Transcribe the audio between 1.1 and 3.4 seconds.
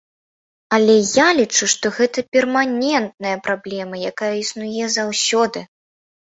я лічу, што гэта перманентная